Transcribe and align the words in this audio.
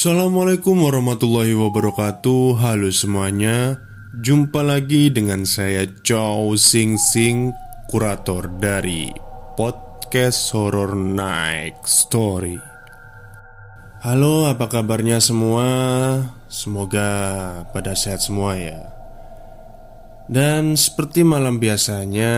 Assalamualaikum 0.00 0.80
warahmatullahi 0.80 1.52
wabarakatuh. 1.52 2.56
Halo 2.56 2.88
semuanya. 2.88 3.84
Jumpa 4.16 4.64
lagi 4.64 5.12
dengan 5.12 5.44
saya 5.44 5.84
Chow 6.00 6.56
Sing 6.56 6.96
Sing 6.96 7.52
Kurator 7.84 8.48
dari 8.48 9.12
Podcast 9.60 10.56
Horror 10.56 10.96
Night 10.96 11.84
Story. 11.84 12.56
Halo 14.00 14.48
apa 14.48 14.72
kabarnya 14.72 15.20
semua? 15.20 15.68
Semoga 16.48 17.12
pada 17.68 17.92
sehat 17.92 18.24
semua 18.24 18.56
ya. 18.56 18.80
Dan 20.32 20.80
seperti 20.80 21.28
malam 21.28 21.60
biasanya 21.60 22.32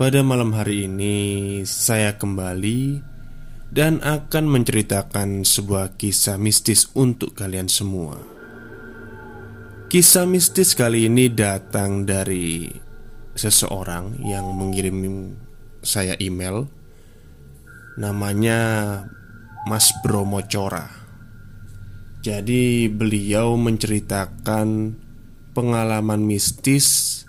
Pada 0.00 0.24
malam 0.24 0.56
hari 0.56 0.88
ini 0.88 1.60
Saya 1.68 2.16
kembali 2.16 3.11
dan 3.72 4.04
akan 4.04 4.52
menceritakan 4.52 5.48
sebuah 5.48 5.96
kisah 5.96 6.36
mistis 6.36 6.92
untuk 6.92 7.32
kalian 7.32 7.72
semua. 7.72 8.20
Kisah 9.88 10.28
mistis 10.28 10.76
kali 10.76 11.08
ini 11.08 11.32
datang 11.32 12.04
dari 12.04 12.68
seseorang 13.32 14.20
yang 14.28 14.44
mengirim 14.52 15.32
saya 15.80 16.16
email. 16.20 16.68
Namanya 17.96 18.60
Mas 19.68 19.88
Bromo 20.04 20.40
Cora. 20.44 20.88
Jadi 22.24 22.88
beliau 22.92 23.56
menceritakan 23.56 24.96
pengalaman 25.52 26.24
mistis 26.24 27.20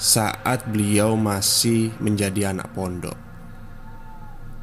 saat 0.00 0.64
beliau 0.72 1.20
masih 1.20 1.92
menjadi 2.00 2.56
anak 2.56 2.72
pondok. 2.72 3.29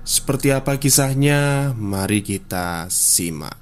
Seperti 0.07 0.55
apa 0.55 0.79
kisahnya? 0.79 1.75
Mari 1.75 2.23
kita 2.23 2.87
simak. 2.87 3.59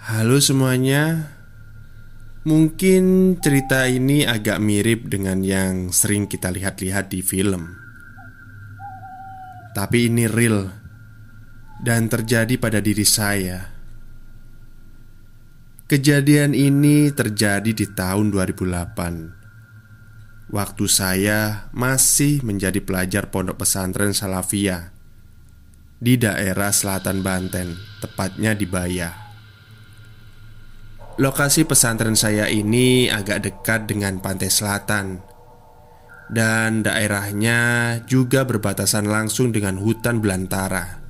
Halo 0.00 0.40
semuanya. 0.40 1.28
Mungkin 2.48 3.36
cerita 3.44 3.84
ini 3.84 4.24
agak 4.24 4.64
mirip 4.64 5.12
dengan 5.12 5.44
yang 5.44 5.92
sering 5.92 6.24
kita 6.24 6.48
lihat-lihat 6.48 7.12
di 7.12 7.20
film. 7.20 7.68
Tapi 9.76 10.08
ini 10.08 10.24
real 10.24 10.64
dan 11.84 12.08
terjadi 12.08 12.56
pada 12.56 12.80
diri 12.80 13.04
saya. 13.04 13.60
Kejadian 15.84 16.56
ini 16.56 17.12
terjadi 17.12 17.76
di 17.76 17.92
tahun 17.92 18.32
2008 18.32 19.43
Waktu 20.52 20.84
saya 20.92 21.72
masih 21.72 22.44
menjadi 22.44 22.84
pelajar 22.84 23.32
pondok 23.32 23.64
pesantren 23.64 24.12
Salafiyah 24.12 24.92
di 25.96 26.20
daerah 26.20 26.68
selatan 26.68 27.24
Banten, 27.24 27.80
tepatnya 28.04 28.52
di 28.52 28.68
Baya. 28.68 29.08
Lokasi 31.16 31.64
pesantren 31.64 32.12
saya 32.12 32.50
ini 32.52 33.08
agak 33.08 33.48
dekat 33.48 33.88
dengan 33.88 34.20
pantai 34.20 34.52
selatan, 34.52 35.24
dan 36.28 36.84
daerahnya 36.84 37.60
juga 38.04 38.44
berbatasan 38.44 39.08
langsung 39.08 39.48
dengan 39.48 39.80
hutan 39.80 40.20
belantara. 40.20 41.00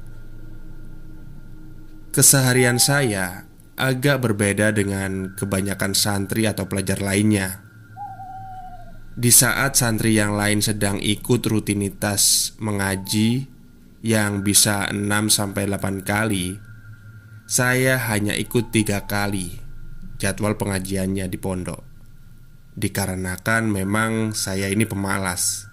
Keseharian 2.15 2.79
saya 2.79 3.51
agak 3.75 4.23
berbeda 4.23 4.71
dengan 4.71 5.35
kebanyakan 5.35 5.99
santri 5.99 6.47
atau 6.47 6.71
pelajar 6.71 7.03
lainnya 7.03 7.64
di 9.15 9.31
saat 9.31 9.79
santri 9.79 10.19
yang 10.19 10.35
lain 10.35 10.59
sedang 10.59 10.99
ikut 10.99 11.47
rutinitas 11.47 12.55
mengaji 12.59 13.47
yang 14.03 14.43
bisa 14.43 14.91
6-8 14.91 16.03
kali 16.03 16.59
Saya 17.45 18.01
hanya 18.11 18.35
ikut 18.35 18.75
tiga 18.75 19.07
kali 19.07 19.61
jadwal 20.17 20.57
pengajiannya 20.57 21.29
di 21.29 21.39
pondok. 21.39 21.85
Dikarenakan 22.75 23.69
memang 23.69 24.35
saya 24.35 24.67
ini 24.73 24.89
pemalas. 24.89 25.69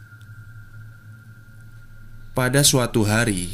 Pada 2.38 2.62
suatu 2.62 3.10
hari 3.10 3.50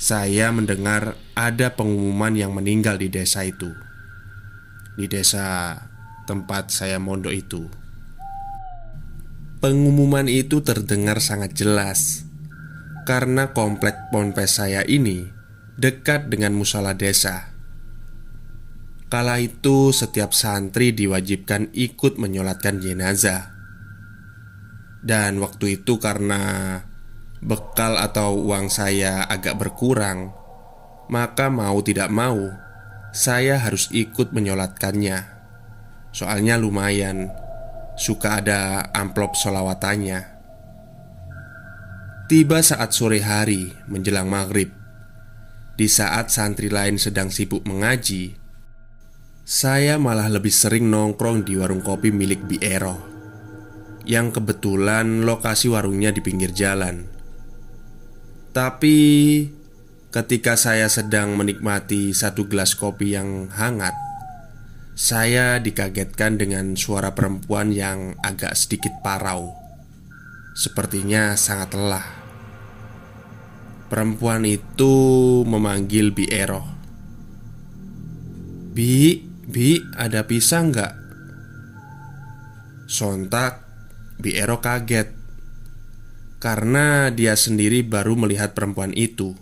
Saya 0.00 0.48
mendengar 0.56 1.20
ada 1.36 1.68
pengumuman 1.74 2.32
yang 2.32 2.56
meninggal 2.56 2.96
di 2.96 3.12
desa 3.12 3.44
itu. 3.44 3.68
Di 4.96 5.04
desa 5.04 5.76
tempat 6.24 6.72
saya 6.72 6.96
mondok 6.96 7.34
itu 7.36 7.85
Pengumuman 9.66 10.30
itu 10.30 10.62
terdengar 10.62 11.18
sangat 11.18 11.58
jelas. 11.58 12.22
Karena 13.02 13.50
komplek 13.50 14.14
ponpes 14.14 14.62
saya 14.62 14.86
ini 14.86 15.26
Dekat 15.74 16.30
dengan 16.30 16.54
musala 16.54 16.94
desa. 16.94 17.50
Kala 19.10 19.42
itu 19.42 19.90
setiap 19.90 20.30
santri 20.30 20.94
diwajibkan 20.94 21.74
ikut 21.74 22.14
menyolatkan 22.14 22.78
jenazah. 22.78 23.58
Dan 25.02 25.42
waktu 25.42 25.82
itu 25.82 25.98
karena 25.98 26.78
bekal 27.42 27.98
atau 27.98 28.38
uang 28.38 28.70
saya 28.70 29.26
agak 29.26 29.58
berkurang 29.58 30.30
Maka 31.10 31.50
mau 31.50 31.82
tidak 31.82 32.14
mau 32.14 32.38
Saya 33.10 33.58
harus 33.58 33.90
ikut 33.90 34.30
menyolatkannya. 34.30 35.26
Soalnya 36.14 36.54
lumayan 36.54 37.45
suka 37.96 38.44
ada 38.44 38.92
amplop 38.92 39.32
solawatannya. 39.34 40.36
Tiba 42.28 42.60
saat 42.60 42.92
sore 42.92 43.24
hari 43.24 43.72
menjelang 43.88 44.28
maghrib, 44.28 44.68
di 45.76 45.88
saat 45.88 46.28
santri 46.28 46.68
lain 46.68 47.00
sedang 47.00 47.32
sibuk 47.32 47.64
mengaji, 47.64 48.36
saya 49.46 49.96
malah 49.96 50.28
lebih 50.28 50.50
sering 50.50 50.90
nongkrong 50.90 51.46
di 51.46 51.54
warung 51.54 51.80
kopi 51.80 52.10
milik 52.10 52.42
Bi 52.44 52.58
Ero 52.60 52.98
yang 54.06 54.30
kebetulan 54.30 55.26
lokasi 55.26 55.70
warungnya 55.70 56.10
di 56.14 56.22
pinggir 56.22 56.54
jalan. 56.54 57.06
Tapi 58.50 58.98
ketika 60.10 60.56
saya 60.56 60.88
sedang 60.88 61.36
menikmati 61.36 62.10
satu 62.10 62.48
gelas 62.48 62.72
kopi 62.72 63.14
yang 63.14 63.52
hangat, 63.52 63.92
saya 64.96 65.60
dikagetkan 65.60 66.40
dengan 66.40 66.72
suara 66.72 67.12
perempuan 67.12 67.68
yang 67.68 68.16
agak 68.24 68.56
sedikit 68.56 68.96
parau. 69.04 69.52
Sepertinya 70.56 71.36
sangat 71.36 71.76
lelah. 71.76 72.08
Perempuan 73.92 74.48
itu 74.48 74.96
memanggil 75.44 76.16
Bi 76.16 76.32
Ero. 76.32 76.64
Bi, 78.72 79.20
Bi, 79.44 79.76
ada 80.00 80.24
pisang 80.24 80.72
nggak? 80.72 80.94
Sontak, 82.88 83.68
Bi 84.16 84.32
Ero 84.32 84.64
kaget 84.64 85.12
karena 86.40 87.12
dia 87.12 87.36
sendiri 87.36 87.84
baru 87.84 88.16
melihat 88.16 88.56
perempuan 88.56 88.96
itu. 88.96 89.36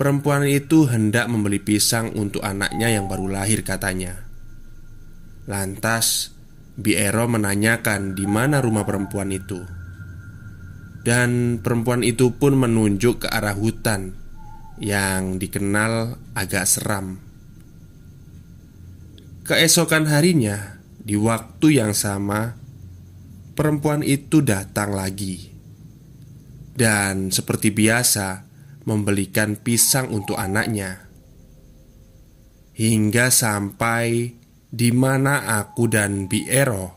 Perempuan 0.00 0.48
itu 0.48 0.88
hendak 0.88 1.28
membeli 1.28 1.60
pisang 1.60 2.16
untuk 2.16 2.40
anaknya 2.40 2.88
yang 2.88 3.04
baru 3.04 3.28
lahir 3.28 3.60
katanya. 3.60 4.24
Lantas 5.44 6.32
Biero 6.72 7.28
menanyakan 7.28 8.16
di 8.16 8.24
mana 8.24 8.64
rumah 8.64 8.88
perempuan 8.88 9.28
itu. 9.28 9.60
Dan 11.04 11.60
perempuan 11.60 12.00
itu 12.00 12.32
pun 12.32 12.56
menunjuk 12.56 13.24
ke 13.24 13.28
arah 13.28 13.56
hutan 13.56 14.16
Yang 14.80 15.44
dikenal 15.44 16.16
agak 16.32 16.64
seram. 16.64 17.20
Keesokan 19.44 20.08
harinya 20.08 20.80
Di 20.96 21.20
waktu 21.20 21.76
yang 21.76 21.92
sama 21.92 22.56
Perempuan 23.52 24.00
itu 24.00 24.40
datang 24.40 24.96
lagi. 24.96 25.52
Dan 26.72 27.28
seperti 27.28 27.68
biasa 27.68 28.49
membelikan 28.84 29.60
pisang 29.60 30.08
untuk 30.12 30.40
anaknya, 30.40 31.08
hingga 32.76 33.28
sampai 33.28 34.36
di 34.70 34.90
mana 34.94 35.60
aku 35.60 35.90
dan 35.90 36.30
Bi 36.30 36.46
Ero 36.46 36.96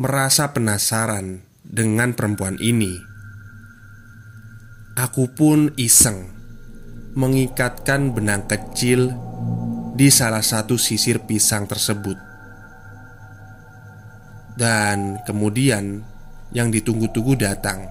merasa 0.00 0.50
penasaran 0.50 1.44
dengan 1.60 2.16
perempuan 2.16 2.56
ini. 2.58 2.96
Aku 4.96 5.28
pun 5.36 5.76
iseng 5.76 6.32
mengikatkan 7.16 8.16
benang 8.16 8.48
kecil 8.48 9.12
di 9.96 10.08
salah 10.12 10.44
satu 10.44 10.76
sisir 10.76 11.24
pisang 11.24 11.68
tersebut, 11.68 12.16
dan 14.56 15.20
kemudian 15.24 16.04
yang 16.52 16.72
ditunggu-tunggu 16.72 17.36
datang. 17.36 17.88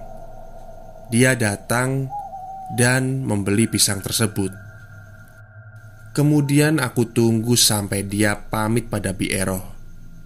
Dia 1.10 1.38
datang 1.38 2.10
dan 2.74 3.22
membeli 3.22 3.70
pisang 3.70 4.02
tersebut. 4.02 4.50
Kemudian 6.16 6.80
aku 6.80 7.12
tunggu 7.12 7.54
sampai 7.54 8.02
dia 8.02 8.48
pamit 8.48 8.88
pada 8.88 9.12
Biero 9.12 9.60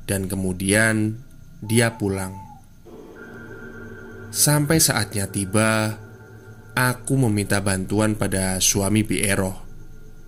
dan 0.07 0.31
kemudian 0.31 1.19
dia 1.61 1.99
pulang. 1.99 2.33
Sampai 4.31 4.79
saatnya 4.79 5.27
tiba, 5.27 5.99
aku 6.79 7.19
meminta 7.27 7.59
bantuan 7.59 8.15
pada 8.15 8.63
suami 8.63 9.03
Biero 9.03 9.67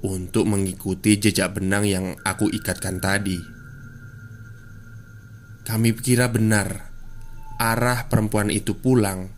untuk 0.02 0.50
mengikuti 0.50 1.16
jejak 1.16 1.54
benang 1.54 1.86
yang 1.86 2.06
aku 2.26 2.50
ikatkan 2.50 2.98
tadi. 2.98 3.38
Kami 5.62 5.94
kira 5.94 6.26
benar 6.26 6.90
arah 7.62 8.10
perempuan 8.10 8.50
itu 8.50 8.74
pulang 8.74 9.30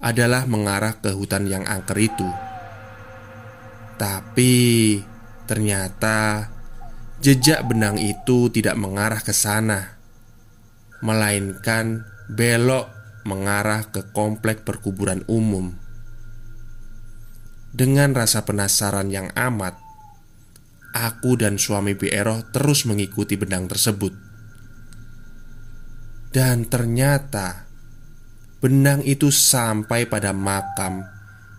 adalah 0.00 0.44
mengarah 0.44 1.00
ke 1.00 1.12
hutan 1.12 1.48
yang 1.48 1.64
angker 1.64 1.96
itu. 1.96 2.28
Tapi 3.96 4.52
ternyata 5.48 6.50
jejak 7.24 7.64
benang 7.64 7.96
itu 7.96 8.52
tidak 8.52 8.76
mengarah 8.76 9.20
ke 9.24 9.32
sana, 9.32 9.96
melainkan 11.00 12.04
belok 12.28 12.92
mengarah 13.26 13.90
ke 13.90 14.14
komplek 14.14 14.62
perkuburan 14.62 15.26
umum. 15.26 15.74
Dengan 17.76 18.14
rasa 18.16 18.46
penasaran 18.46 19.10
yang 19.10 19.28
amat, 19.34 19.76
aku 20.94 21.36
dan 21.36 21.60
suami 21.60 21.98
Biero 21.98 22.40
terus 22.54 22.88
mengikuti 22.88 23.36
benang 23.36 23.68
tersebut. 23.68 24.14
Dan 26.32 26.70
ternyata 26.70 27.65
benang 28.60 29.04
itu 29.04 29.28
sampai 29.28 30.08
pada 30.08 30.32
makam 30.32 31.04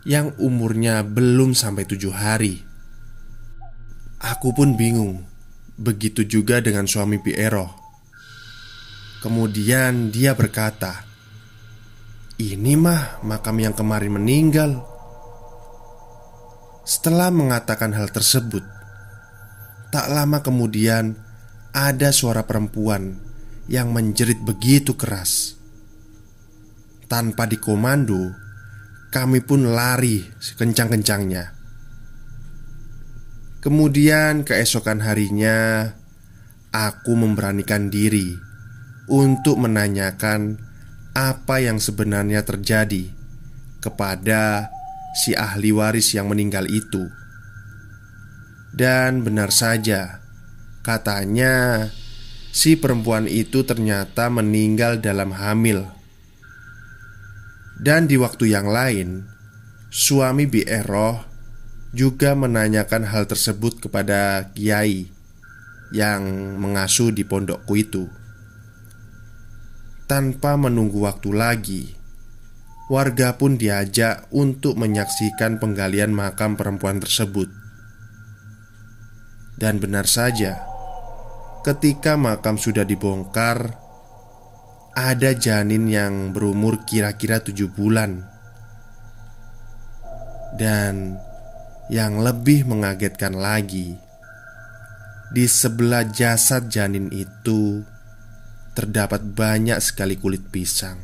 yang 0.08 0.32
umurnya 0.40 1.04
belum 1.04 1.52
sampai 1.52 1.84
tujuh 1.84 2.14
hari. 2.16 2.64
Aku 4.18 4.56
pun 4.56 4.74
bingung. 4.74 5.28
Begitu 5.78 6.26
juga 6.26 6.58
dengan 6.58 6.90
suami 6.90 7.22
Piero. 7.22 7.70
Kemudian 9.22 10.10
dia 10.10 10.34
berkata, 10.34 11.06
"Ini 12.42 12.74
mah 12.74 13.22
makam 13.22 13.62
yang 13.62 13.78
kemarin 13.78 14.18
meninggal." 14.18 14.82
Setelah 16.82 17.30
mengatakan 17.30 17.94
hal 17.94 18.10
tersebut, 18.10 18.64
tak 19.94 20.08
lama 20.10 20.42
kemudian 20.42 21.14
ada 21.76 22.10
suara 22.10 22.48
perempuan 22.48 23.20
yang 23.68 23.92
menjerit 23.92 24.40
begitu 24.42 24.96
keras. 24.96 25.60
Tanpa 27.08 27.48
dikomando, 27.48 28.36
kami 29.10 29.40
pun 29.40 29.72
lari 29.72 30.28
sekencang-kencangnya. 30.44 31.56
Kemudian, 33.64 34.44
keesokan 34.44 35.02
harinya, 35.04 35.92
aku 36.72 37.16
memberanikan 37.16 37.88
diri 37.88 38.36
untuk 39.08 39.58
menanyakan 39.58 40.60
apa 41.18 41.64
yang 41.64 41.82
sebenarnya 41.82 42.46
terjadi 42.46 43.10
kepada 43.82 44.70
si 45.18 45.34
ahli 45.34 45.74
waris 45.74 46.14
yang 46.14 46.30
meninggal 46.30 46.70
itu. 46.70 47.10
Dan 48.78 49.26
benar 49.26 49.50
saja, 49.50 50.22
katanya 50.86 51.88
si 52.54 52.78
perempuan 52.78 53.26
itu 53.26 53.66
ternyata 53.66 54.30
meninggal 54.30 55.02
dalam 55.02 55.34
hamil. 55.34 55.97
Dan 57.78 58.10
di 58.10 58.18
waktu 58.18 58.52
yang 58.52 58.66
lain, 58.66 59.26
suami 59.94 60.50
Bi 60.50 60.66
Eroh 60.66 61.22
juga 61.94 62.34
menanyakan 62.34 63.06
hal 63.06 63.30
tersebut 63.30 63.86
kepada 63.86 64.50
kiai 64.52 65.10
yang 65.94 66.22
mengasuh 66.58 67.14
di 67.14 67.22
pondokku 67.24 67.74
itu. 67.78 68.10
Tanpa 70.10 70.58
menunggu 70.58 71.06
waktu 71.06 71.30
lagi, 71.36 71.84
warga 72.90 73.38
pun 73.38 73.60
diajak 73.60 74.26
untuk 74.34 74.80
menyaksikan 74.80 75.62
penggalian 75.62 76.16
makam 76.16 76.58
perempuan 76.58 76.98
tersebut. 76.98 77.52
Dan 79.58 79.82
benar 79.84 80.08
saja, 80.08 80.68
Ketika 81.68 82.16
makam 82.16 82.56
sudah 82.56 82.88
dibongkar 82.88 83.76
Ada 84.98 85.38
janin 85.38 85.86
yang 85.86 86.34
berumur 86.34 86.82
kira-kira 86.82 87.38
tujuh 87.38 87.70
bulan. 87.70 88.26
Dan 90.58 91.22
yang 91.94 92.18
lebih 92.18 92.66
mengagetkan 92.66 93.38
lagi 93.38 93.94
Di 95.30 95.46
sebelah 95.46 96.10
jasad 96.10 96.66
janin 96.66 97.14
itu 97.14 97.86
Terdapat 98.74 99.22
banyak 99.22 99.78
sekali 99.78 100.18
kulit 100.18 100.50
pisang. 100.50 100.98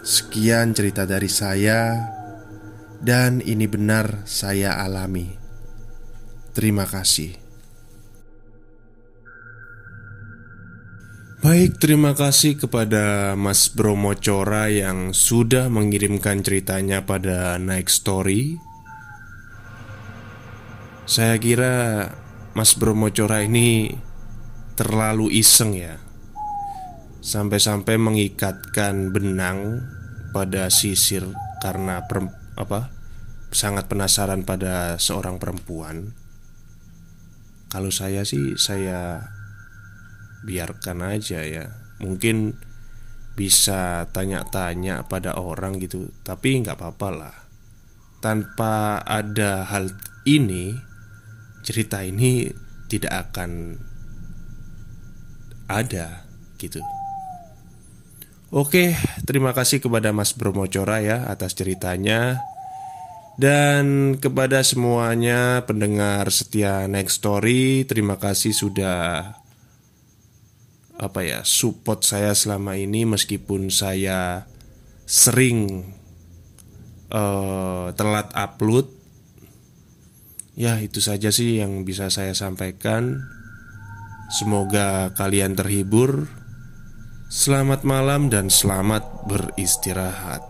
Sekian 0.00 0.72
cerita 0.72 1.04
dari 1.04 1.28
saya 1.28 2.08
Dan 3.04 3.44
ini 3.44 3.68
benar 3.68 4.24
saya 4.24 4.80
alami. 4.80 5.28
Terima 6.56 6.88
kasih. 6.88 7.49
Baik, 11.50 11.82
terima 11.82 12.14
kasih 12.14 12.62
kepada 12.62 13.34
Mas 13.34 13.74
Bromo 13.74 14.14
Cora 14.14 14.70
yang 14.70 15.10
sudah 15.10 15.66
mengirimkan 15.66 16.46
ceritanya 16.46 17.02
pada 17.02 17.58
Next 17.58 18.06
Story. 18.06 18.54
Saya 21.10 21.34
kira 21.42 22.06
Mas 22.54 22.78
Bromo 22.78 23.10
Cora 23.10 23.42
ini 23.42 23.90
terlalu 24.78 25.42
iseng 25.42 25.74
ya. 25.74 25.98
Sampai-sampai 27.18 27.98
mengikatkan 27.98 29.10
benang 29.10 29.90
pada 30.30 30.70
sisir 30.70 31.26
karena 31.58 31.98
apa? 32.54 32.94
sangat 33.50 33.90
penasaran 33.90 34.46
pada 34.46 35.02
seorang 35.02 35.42
perempuan. 35.42 36.14
Kalau 37.74 37.90
saya 37.90 38.22
sih 38.22 38.54
saya 38.54 39.26
biarkan 40.44 41.04
aja 41.04 41.44
ya. 41.44 41.70
Mungkin 42.00 42.56
bisa 43.36 44.04
tanya-tanya 44.12 45.08
pada 45.08 45.38
orang 45.40 45.80
gitu 45.80 46.12
tapi 46.26 46.60
nggak 46.60 46.76
apa-apa 46.76 47.08
lah. 47.08 47.36
Tanpa 48.20 49.00
ada 49.00 49.64
hal 49.64 49.88
ini 50.28 50.76
cerita 51.64 52.04
ini 52.04 52.52
tidak 52.90 53.32
akan 53.32 53.80
ada 55.70 56.26
gitu. 56.60 56.82
Oke, 58.50 58.98
terima 59.30 59.54
kasih 59.54 59.78
kepada 59.78 60.10
Mas 60.10 60.34
Bromo 60.34 60.66
Cora 60.66 60.98
ya 60.98 61.30
atas 61.30 61.54
ceritanya. 61.54 62.42
Dan 63.40 64.18
kepada 64.20 64.60
semuanya 64.60 65.64
pendengar 65.64 66.28
setia 66.28 66.84
Next 66.84 67.24
Story 67.24 67.88
Terima 67.88 68.20
kasih 68.20 68.52
sudah 68.52 69.39
apa 71.00 71.24
ya 71.24 71.40
support 71.48 72.04
saya 72.04 72.36
selama 72.36 72.76
ini 72.76 73.08
meskipun 73.08 73.72
saya 73.72 74.44
sering 75.08 75.88
uh, 77.08 77.88
telat 77.96 78.28
upload 78.36 78.92
ya 80.60 80.76
itu 80.76 81.00
saja 81.00 81.32
sih 81.32 81.64
yang 81.64 81.88
bisa 81.88 82.12
saya 82.12 82.36
sampaikan. 82.36 83.24
Semoga 84.30 85.10
kalian 85.18 85.58
terhibur. 85.58 86.30
Selamat 87.30 87.82
malam 87.82 88.26
dan 88.30 88.50
selamat 88.50 89.26
beristirahat 89.26 90.49